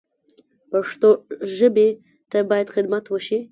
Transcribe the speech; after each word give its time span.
پښتو 0.71 1.09
ژبې 1.57 1.89
ته 2.31 2.39
باید 2.49 2.73
خدمت 2.75 3.05
وشي 3.07 3.39